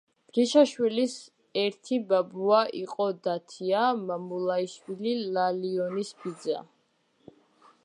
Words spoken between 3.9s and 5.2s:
მამულაიშვილი,